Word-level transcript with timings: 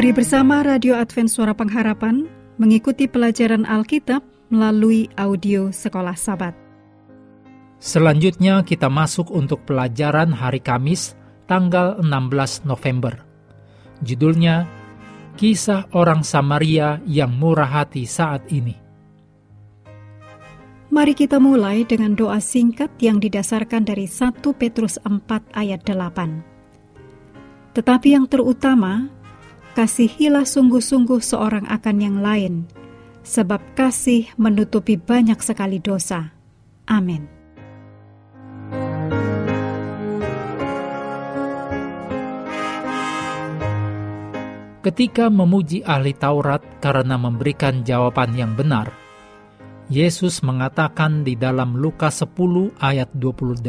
Mari 0.00 0.16
bersama 0.16 0.64
Radio 0.64 0.96
Advent 0.96 1.28
Suara 1.28 1.52
Pengharapan 1.52 2.24
mengikuti 2.56 3.04
pelajaran 3.04 3.68
Alkitab 3.68 4.24
melalui 4.48 5.12
audio 5.12 5.68
Sekolah 5.68 6.16
Sabat. 6.16 6.56
Selanjutnya 7.76 8.64
kita 8.64 8.88
masuk 8.88 9.28
untuk 9.28 9.60
pelajaran 9.68 10.32
hari 10.32 10.64
Kamis 10.64 11.12
tanggal 11.44 12.00
16 12.00 12.64
November. 12.64 13.12
Judulnya 14.00 14.64
Kisah 15.36 15.92
Orang 15.92 16.24
Samaria 16.24 17.04
yang 17.04 17.36
Murah 17.36 17.68
Hati 17.68 18.08
Saat 18.08 18.48
Ini. 18.48 18.80
Mari 20.88 21.12
kita 21.12 21.36
mulai 21.36 21.84
dengan 21.84 22.16
doa 22.16 22.40
singkat 22.40 22.88
yang 23.04 23.20
didasarkan 23.20 23.84
dari 23.84 24.08
1 24.08 24.32
Petrus 24.56 24.96
4 25.04 25.28
ayat 25.52 25.84
8. 25.84 27.76
Tetapi 27.76 28.08
yang 28.16 28.24
terutama, 28.24 29.19
kasihilah 29.80 30.44
sungguh-sungguh 30.44 31.24
seorang 31.24 31.64
akan 31.64 31.96
yang 32.04 32.20
lain, 32.20 32.68
sebab 33.24 33.64
kasih 33.72 34.28
menutupi 34.36 35.00
banyak 35.00 35.40
sekali 35.40 35.80
dosa. 35.80 36.36
Amin. 36.84 37.24
Ketika 44.84 45.32
memuji 45.32 45.80
ahli 45.80 46.12
Taurat 46.12 46.60
karena 46.84 47.16
memberikan 47.16 47.80
jawaban 47.80 48.36
yang 48.36 48.52
benar, 48.52 48.92
Yesus 49.88 50.44
mengatakan 50.44 51.24
di 51.24 51.40
dalam 51.40 51.80
Lukas 51.80 52.20
10 52.20 52.76
ayat 52.84 53.08
28, 53.16 53.64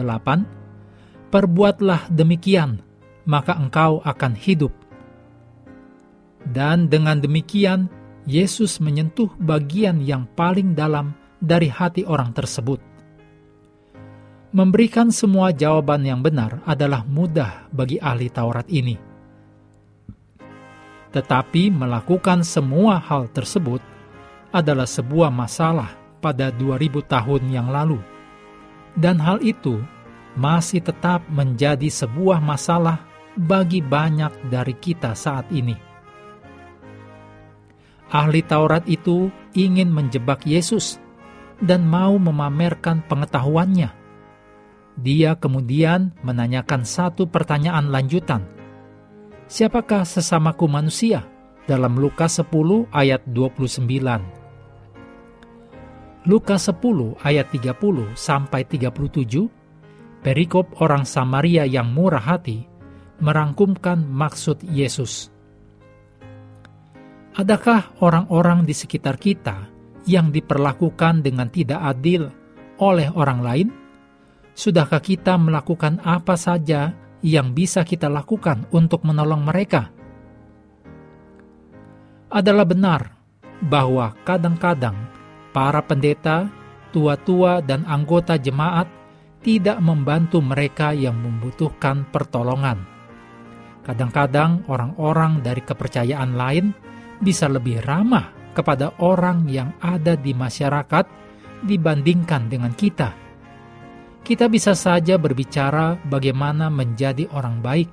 Perbuatlah 1.31 2.11
demikian, 2.11 2.83
maka 3.23 3.55
engkau 3.55 4.03
akan 4.03 4.35
hidup. 4.35 4.80
Dan 6.52 6.91
dengan 6.91 7.23
demikian, 7.23 7.88
Yesus 8.27 8.83
menyentuh 8.83 9.31
bagian 9.39 10.03
yang 10.03 10.27
paling 10.35 10.75
dalam 10.75 11.16
dari 11.39 11.71
hati 11.71 12.05
orang 12.05 12.35
tersebut. 12.35 12.77
Memberikan 14.52 15.09
semua 15.16 15.55
jawaban 15.55 16.03
yang 16.03 16.19
benar 16.19 16.59
adalah 16.67 17.07
mudah 17.07 17.72
bagi 17.72 17.97
ahli 17.97 18.27
Taurat 18.27 18.67
ini 18.67 19.11
tetapi 21.11 21.67
melakukan 21.69 22.41
semua 22.41 22.97
hal 22.97 23.27
tersebut 23.29 23.83
adalah 24.52 24.88
sebuah 24.88 25.27
masalah 25.31 25.91
pada 26.23 26.49
2000 26.55 27.03
tahun 27.03 27.44
yang 27.52 27.67
lalu. 27.67 27.99
Dan 28.95 29.19
hal 29.19 29.39
itu 29.44 29.79
masih 30.35 30.83
tetap 30.83 31.23
menjadi 31.27 31.88
sebuah 31.88 32.39
masalah 32.39 33.03
bagi 33.35 33.83
banyak 33.83 34.52
dari 34.52 34.75
kita 34.75 35.16
saat 35.16 35.47
ini. 35.52 35.91
Ahli 38.11 38.43
Taurat 38.43 38.83
itu 38.91 39.31
ingin 39.55 39.87
menjebak 39.87 40.43
Yesus 40.43 40.99
dan 41.63 41.87
mau 41.87 42.19
memamerkan 42.19 43.03
pengetahuannya. 43.07 43.89
Dia 44.99 45.39
kemudian 45.39 46.11
menanyakan 46.21 46.83
satu 46.83 47.31
pertanyaan 47.31 47.87
lanjutan– 47.87 48.43
Siapakah 49.51 50.07
sesamaku 50.07 50.63
manusia? 50.63 51.27
Dalam 51.67 51.99
Lukas 51.99 52.39
10 52.39 52.87
ayat 52.87 53.19
29. 53.27 53.83
Lukas 56.23 56.71
10 56.71 57.19
ayat 57.19 57.51
30 57.51 58.15
sampai 58.15 58.63
37, 58.63 60.23
perikop 60.23 60.71
orang 60.79 61.03
Samaria 61.03 61.67
yang 61.67 61.91
murah 61.91 62.23
hati 62.23 62.63
merangkumkan 63.19 64.07
maksud 64.07 64.63
Yesus. 64.63 65.35
Adakah 67.31 68.03
orang-orang 68.03 68.68
di 68.68 68.75
sekitar 68.75 69.16
kita 69.16 69.72
yang 70.03 70.36
diperlakukan 70.36 71.24
dengan 71.24 71.47
tidak 71.47 71.80
adil 71.80 72.28
oleh 72.84 73.08
orang 73.08 73.40
lain? 73.40 73.68
Sudahkah 74.52 75.00
kita 75.00 75.40
melakukan 75.40 76.03
apa 76.03 76.36
saja 76.36 76.92
yang 77.24 77.56
bisa 77.56 77.88
kita 77.88 78.12
lakukan 78.12 78.68
untuk 78.75 79.08
menolong 79.08 79.47
mereka? 79.47 79.88
Adalah 82.28 82.68
benar 82.68 83.02
bahwa 83.63 84.12
kadang-kadang 84.28 85.00
para 85.56 85.80
pendeta, 85.88 86.52
tua-tua, 86.92 87.63
dan 87.63 87.88
anggota 87.88 88.36
jemaat 88.36 88.92
tidak 89.40 89.80
membantu 89.80 90.44
mereka 90.44 90.92
yang 90.92 91.16
membutuhkan 91.16 92.03
pertolongan. 92.12 92.84
Kadang-kadang 93.88 94.68
orang-orang 94.68 95.40
dari 95.40 95.63
kepercayaan 95.63 96.36
lain 96.36 96.91
bisa 97.21 97.45
lebih 97.47 97.79
ramah 97.85 98.33
kepada 98.51 98.97
orang 98.99 99.47
yang 99.47 99.71
ada 99.79 100.17
di 100.19 100.35
masyarakat 100.35 101.05
dibandingkan 101.63 102.49
dengan 102.49 102.73
kita 102.75 103.21
kita 104.21 104.45
bisa 104.45 104.77
saja 104.77 105.17
berbicara 105.17 105.97
bagaimana 106.05 106.69
menjadi 106.69 107.25
orang 107.33 107.57
baik, 107.57 107.89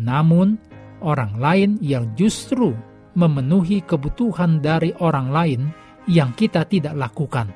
namun 0.00 0.56
orang 1.04 1.36
lain 1.36 1.70
yang 1.84 2.08
justru 2.16 2.72
memenuhi 3.12 3.84
kebutuhan 3.84 4.64
dari 4.64 4.96
orang 5.04 5.28
lain 5.28 5.60
yang 6.08 6.32
kita 6.32 6.64
tidak 6.64 6.96
lakukan. 6.96 7.52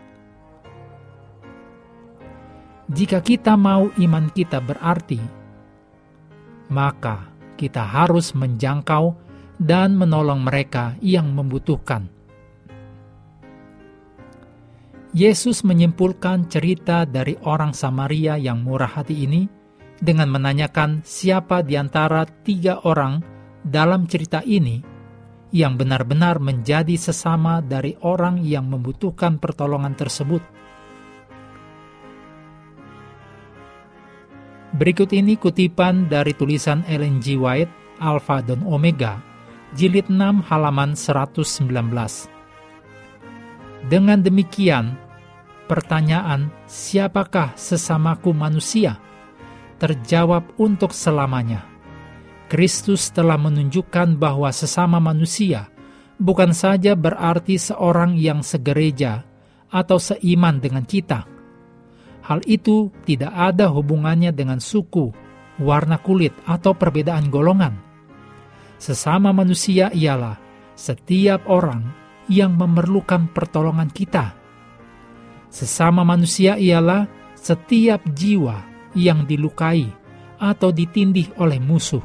Jika 2.93 3.25
kita 3.25 3.56
mau 3.56 3.88
iman 3.88 4.26
kita 4.37 4.60
berarti, 4.60 5.20
maka 6.69 7.25
kita 7.56 7.84
harus 7.88 8.37
menjangkau 8.37 9.16
dan 9.59 9.99
menolong 9.99 10.43
mereka 10.47 10.95
yang 11.03 11.35
membutuhkan 11.35 12.19
Yesus 15.17 15.65
menyimpulkan 15.65 16.53
cerita 16.53 17.09
dari 17.09 17.33
orang 17.49 17.73
Samaria 17.73 18.37
yang 18.37 18.61
murah 18.61 18.93
hati 18.93 19.25
ini 19.25 19.49
dengan 19.99 20.29
menanyakan 20.31 21.01
siapa 21.03 21.65
di 21.65 21.81
antara 21.81 22.29
tiga 22.29 22.85
orang 22.85 23.19
dalam 23.65 24.05
cerita 24.05 24.45
ini 24.45 24.85
yang 25.49 25.81
benar-benar 25.81 26.39
menjadi 26.45 26.93
sesama 27.01 27.65
dari 27.65 27.97
orang 28.05 28.45
yang 28.45 28.69
membutuhkan 28.69 29.41
pertolongan 29.41 29.97
tersebut. 29.97 30.45
Berikut 34.77 35.09
ini 35.17 35.41
kutipan 35.41 36.13
dari 36.13 36.37
tulisan 36.37 36.85
Ellen 36.85 37.19
G. 37.25 37.41
White, 37.41 37.99
Alpha 38.05 38.45
dan 38.45 38.61
Omega, 38.69 39.19
jilid 39.77 40.09
6 40.09 40.49
halaman 40.49 40.97
119. 40.97 41.45
Dengan 43.89 44.19
demikian, 44.21 44.97
pertanyaan 45.69 46.49
siapakah 46.65 47.53
sesamaku 47.56 48.33
manusia 48.33 48.97
terjawab 49.77 50.49
untuk 50.56 50.97
selamanya. 50.97 51.65
Kristus 52.49 53.12
telah 53.12 53.37
menunjukkan 53.37 54.17
bahwa 54.17 54.49
sesama 54.51 54.97
manusia 54.99 55.69
bukan 56.17 56.56
saja 56.56 56.97
berarti 56.97 57.61
seorang 57.61 58.17
yang 58.17 58.41
segereja 58.41 59.29
atau 59.69 60.00
seiman 60.00 60.59
dengan 60.59 60.89
kita. 60.89 61.29
Hal 62.25 62.41
itu 62.45 62.93
tidak 63.05 63.33
ada 63.33 63.69
hubungannya 63.73 64.33
dengan 64.33 64.61
suku, 64.61 65.12
warna 65.61 65.97
kulit, 66.00 66.33
atau 66.45 66.77
perbedaan 66.77 67.33
golongan. 67.33 67.88
Sesama 68.78 69.34
manusia 69.34 69.91
ialah 69.91 70.39
setiap 70.78 71.50
orang 71.50 71.83
yang 72.31 72.55
memerlukan 72.55 73.26
pertolongan 73.35 73.91
kita. 73.91 74.38
Sesama 75.50 76.06
manusia 76.06 76.55
ialah 76.55 77.11
setiap 77.35 78.06
jiwa 78.14 78.62
yang 78.94 79.26
dilukai 79.26 79.91
atau 80.38 80.70
ditindih 80.70 81.35
oleh 81.43 81.58
musuh. 81.58 82.03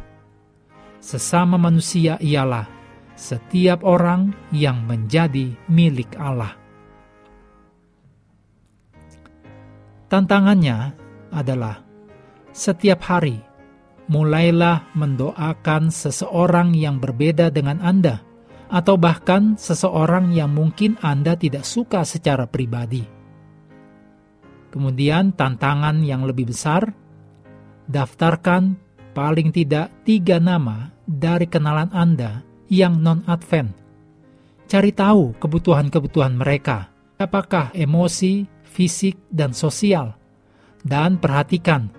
Sesama 0.98 1.62
manusia 1.62 2.18
ialah 2.18 2.66
setiap 3.14 3.86
orang 3.86 4.34
yang 4.50 4.82
menjadi 4.90 5.54
milik 5.70 6.18
Allah. 6.18 6.58
Tantangannya 10.10 10.94
adalah 11.30 11.82
setiap 12.54 13.02
hari 13.06 13.42
mulailah 14.08 14.92
mendoakan 14.98 15.88
seseorang 15.88 16.76
yang 16.76 17.00
berbeda 17.00 17.54
dengan 17.54 17.80
Anda 17.80 18.20
atau 18.74 18.98
bahkan 18.98 19.54
seseorang 19.54 20.34
yang 20.34 20.52
mungkin 20.52 20.98
Anda 21.00 21.38
tidak 21.38 21.64
suka 21.64 22.02
secara 22.02 22.50
pribadi. 22.50 23.06
Kemudian, 24.74 25.38
tantangan 25.38 26.02
yang 26.02 26.26
lebih 26.26 26.50
besar, 26.50 26.90
daftarkan 27.86 28.74
paling 29.14 29.54
tidak 29.54 29.94
tiga 30.02 30.42
nama 30.42 30.90
dari 31.06 31.46
kenalan 31.46 31.94
Anda 31.94 32.42
yang 32.74 32.98
non-Advent. 32.98 33.70
Cari 34.66 34.90
tahu 34.90 35.38
kebutuhan-kebutuhan 35.38 36.34
mereka, 36.34 36.90
apakah 37.22 37.70
emosi, 37.78 38.50
fisik, 38.66 39.22
dan 39.30 39.54
sosial, 39.54 40.18
dan 40.82 41.22
perhatikan 41.22 41.94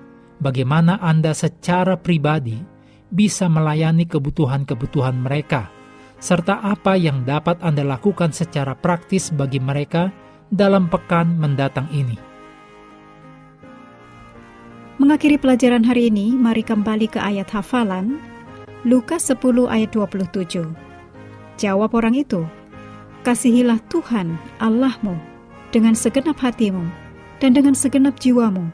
bagaimana 0.44 1.00
Anda 1.00 1.32
secara 1.32 1.96
pribadi 1.96 2.61
bisa 3.08 3.49
melayani 3.49 4.05
kebutuhan-kebutuhan 4.05 5.17
mereka 5.17 5.73
serta 6.20 6.61
apa 6.61 7.00
yang 7.00 7.25
dapat 7.25 7.61
Anda 7.64 7.85
lakukan 7.85 8.37
secara 8.37 8.76
praktis 8.76 9.32
bagi 9.32 9.61
mereka 9.61 10.12
dalam 10.52 10.93
pekan 10.93 11.41
mendatang 11.41 11.88
ini. 11.93 12.17
Mengakhiri 15.00 15.43
pelajaran 15.43 15.82
hari 15.82 16.06
ini, 16.06 16.32
mari 16.38 16.62
kembali 16.62 17.11
ke 17.11 17.19
ayat 17.19 17.50
hafalan 17.50 18.20
Lukas 18.87 19.26
10 19.26 19.67
ayat 19.67 19.90
27. 19.90 20.70
Jawab 21.58 21.90
orang 21.99 22.14
itu, 22.14 22.47
Kasihilah 23.25 23.81
Tuhan 23.88 24.37
Allahmu 24.61 25.17
dengan 25.75 25.97
segenap 25.99 26.38
hatimu, 26.38 26.87
dan 27.43 27.50
dengan 27.56 27.75
segenap 27.75 28.14
jiwamu, 28.23 28.70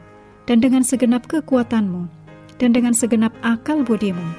dan 0.51 0.59
dengan 0.59 0.83
segenap 0.83 1.31
kekuatanmu, 1.31 2.11
dan 2.59 2.75
dengan 2.75 2.91
segenap 2.91 3.31
akal 3.39 3.87
budimu, 3.87 4.35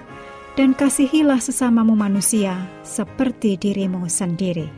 dan 0.60 0.76
kasihilah 0.76 1.40
sesamamu 1.40 1.96
manusia 1.96 2.68
seperti 2.84 3.56
dirimu 3.56 4.04
sendiri. 4.12 4.68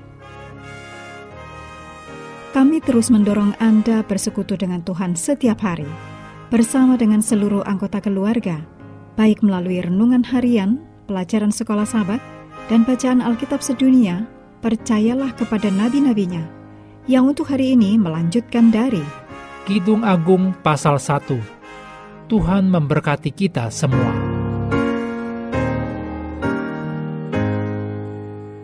Kami 2.55 2.79
terus 2.79 3.11
mendorong 3.11 3.59
Anda 3.59 4.07
bersekutu 4.07 4.55
dengan 4.55 4.87
Tuhan 4.87 5.19
setiap 5.19 5.59
hari, 5.59 5.91
bersama 6.55 6.95
dengan 6.95 7.19
seluruh 7.19 7.67
anggota 7.67 7.99
keluarga, 7.99 8.63
baik 9.19 9.43
melalui 9.43 9.83
renungan 9.83 10.23
harian, 10.23 10.79
pelajaran 11.11 11.51
sekolah 11.51 11.83
sahabat, 11.83 12.23
dan 12.71 12.87
bacaan 12.87 13.19
Alkitab 13.19 13.59
sedunia, 13.59 14.23
percayalah 14.63 15.35
kepada 15.35 15.67
nabi-nabinya, 15.67 16.47
yang 17.11 17.27
untuk 17.27 17.51
hari 17.51 17.75
ini 17.75 17.99
melanjutkan 17.99 18.71
dari 18.71 19.24
Kidung 19.65 20.05
Agung 20.05 20.53
pasal 20.61 21.01
1 21.01 22.29
Tuhan 22.29 22.69
memberkati 22.69 23.33
kita 23.33 23.73
semua. 23.73 24.24